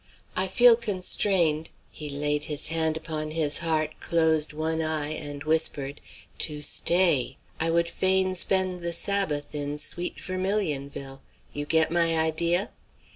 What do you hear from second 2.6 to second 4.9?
hand upon his heart, closed one